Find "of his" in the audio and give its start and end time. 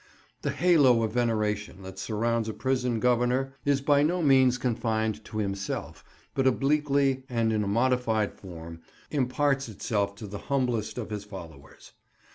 10.97-11.23